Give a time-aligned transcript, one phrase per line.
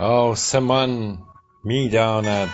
[0.00, 1.18] آسمان
[1.64, 2.50] می‌داند.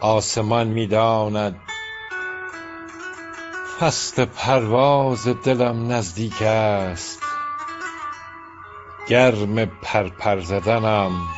[0.00, 1.60] آسمان می‌داند.
[3.80, 7.22] فصل پرواز دلم نزدیک است.
[9.08, 11.28] گرم پر پر زدنم.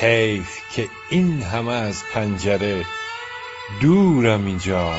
[0.00, 2.84] حیف که این همه از پنجره
[3.80, 4.94] دورم اینجا.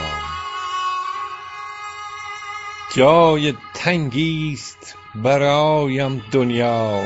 [2.96, 7.04] جای تنگی است برایم دنیا.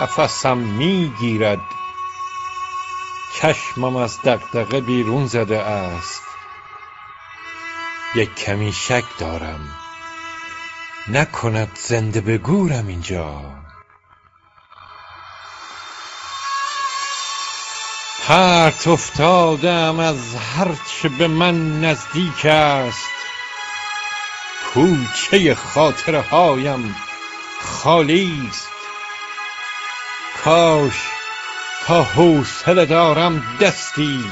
[0.00, 1.58] نفسم می‌گیرد.
[3.34, 6.22] چشمم از دغدغه بیرون زده است.
[8.14, 9.60] یک کمی شک دارم.
[11.08, 13.40] نکند زنده به گورم اینجا.
[18.26, 23.15] پرت افتاده از هرچه به من نزدیک است.
[24.76, 26.96] کوچه خاطره هایم
[27.60, 28.68] خالی است.
[30.44, 30.92] کاش
[31.86, 34.24] تا حوصله دارم دستی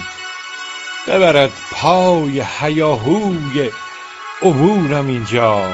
[1.08, 3.70] ببرد پای هیاهوی
[4.42, 5.68] عبورم اینجا.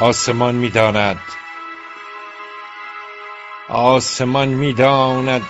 [0.00, 1.22] آسمان می‌داند.
[3.68, 5.48] آسمان می‌داند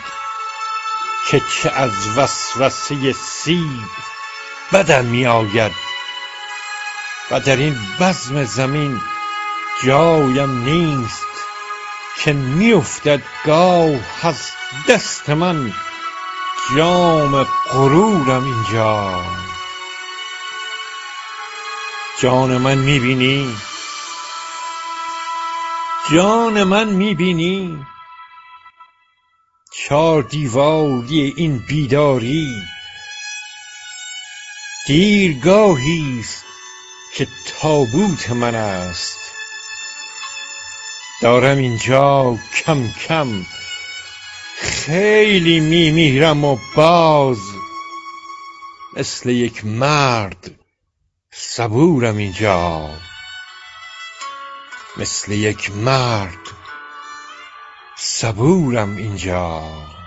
[1.31, 4.18] که چه از وسوسه سیب
[4.73, 5.73] بدم میآید
[7.31, 9.01] و در این بزم زمین
[9.85, 11.27] جایم نیست
[12.25, 14.51] که میافتد گاه از
[14.89, 15.73] دست من.
[16.77, 19.25] جام غرورم اینجا.
[22.21, 23.57] جان من می‌بینی
[26.13, 27.87] جان من می‌بینی
[29.73, 32.63] چار دیواری این بیداری
[34.89, 36.45] دیرگاهی است
[37.15, 39.19] که تابوت من است.
[41.23, 43.47] دارم اینجا کم کم
[44.57, 47.39] خیلی میمیرم و باز
[48.97, 50.51] مثل یک مرد
[51.31, 52.91] صبورم اینجا.
[54.97, 56.49] مثل یک مرد
[57.97, 59.98] صبورم اینجا.